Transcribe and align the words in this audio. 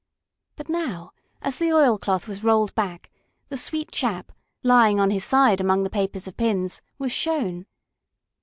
But 0.55 0.67
now, 0.67 1.11
as 1.43 1.59
the 1.59 1.71
oilcloth 1.71 2.27
was 2.27 2.43
rolled 2.43 2.73
back, 2.73 3.11
the 3.49 3.55
sweet 3.55 3.91
chap, 3.91 4.31
lying 4.63 4.99
on 4.99 5.11
his 5.11 5.23
side 5.23 5.61
among 5.61 5.83
the 5.83 5.91
papers 5.91 6.27
of 6.27 6.37
pins, 6.37 6.81
was 6.97 7.11
shown. 7.11 7.67